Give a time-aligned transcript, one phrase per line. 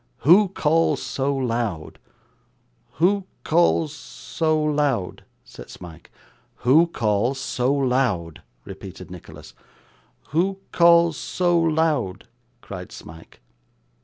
[0.21, 1.99] Who calls so loud?'
[2.93, 6.09] '"Who calls so loud?"' said Smike.
[6.55, 9.53] '"Who calls so loud?"' repeated Nicholas.
[10.29, 12.25] '"Who calls so loud?"'
[12.61, 13.41] cried Smike.